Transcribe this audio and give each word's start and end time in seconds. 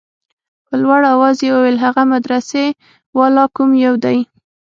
په 0.65 0.73
لوړ 0.83 0.99
اواز 1.13 1.35
يې 1.45 1.49
وويل 1.53 1.77
هغه 1.85 2.01
مدرسې 2.13 2.65
والا 3.17 3.45
کوم 3.55 3.71
يو 3.85 3.93
دى. 4.03 4.17